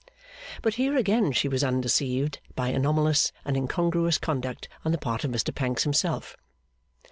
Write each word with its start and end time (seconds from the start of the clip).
But 0.63 0.73
here 0.81 0.97
again 0.97 1.31
she 1.31 1.47
was 1.47 1.63
undeceived 1.63 2.39
by 2.55 2.69
anomalous 2.69 3.31
and 3.45 3.55
incongruous 3.55 4.17
conduct 4.17 4.67
on 4.83 4.91
the 4.91 4.97
part 4.97 5.23
of 5.23 5.29
Mr 5.29 5.53
Pancks 5.53 5.83
himself. 5.83 6.35